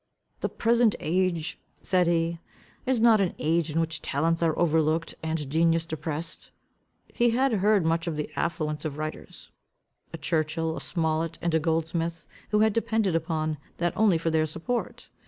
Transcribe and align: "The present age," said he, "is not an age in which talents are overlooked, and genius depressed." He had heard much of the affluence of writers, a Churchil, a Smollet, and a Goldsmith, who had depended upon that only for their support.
"The 0.39 0.49
present 0.49 0.95
age," 0.99 1.59
said 1.83 2.07
he, 2.07 2.39
"is 2.87 2.99
not 2.99 3.21
an 3.21 3.35
age 3.37 3.69
in 3.69 3.79
which 3.79 4.01
talents 4.01 4.41
are 4.41 4.57
overlooked, 4.57 5.13
and 5.21 5.47
genius 5.47 5.85
depressed." 5.85 6.49
He 7.13 7.29
had 7.29 7.53
heard 7.53 7.85
much 7.85 8.07
of 8.07 8.17
the 8.17 8.31
affluence 8.35 8.83
of 8.83 8.97
writers, 8.97 9.51
a 10.11 10.17
Churchil, 10.17 10.75
a 10.75 10.81
Smollet, 10.81 11.37
and 11.39 11.53
a 11.53 11.59
Goldsmith, 11.59 12.25
who 12.49 12.61
had 12.61 12.73
depended 12.73 13.15
upon 13.15 13.59
that 13.77 13.93
only 13.95 14.17
for 14.17 14.31
their 14.31 14.47
support. 14.47 15.09